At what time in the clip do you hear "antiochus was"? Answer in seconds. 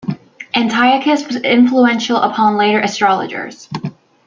0.55-1.35